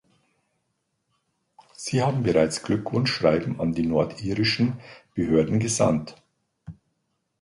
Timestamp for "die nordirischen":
3.73-4.79